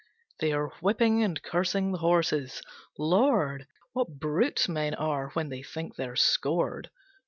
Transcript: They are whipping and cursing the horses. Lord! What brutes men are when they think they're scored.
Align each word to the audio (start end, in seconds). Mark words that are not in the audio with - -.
They 0.39 0.51
are 0.51 0.69
whipping 0.81 1.21
and 1.21 1.39
cursing 1.43 1.91
the 1.91 1.99
horses. 1.99 2.63
Lord! 2.97 3.67
What 3.93 4.17
brutes 4.19 4.67
men 4.67 4.95
are 4.95 5.29
when 5.33 5.49
they 5.49 5.61
think 5.61 5.95
they're 5.95 6.15
scored. 6.15 6.89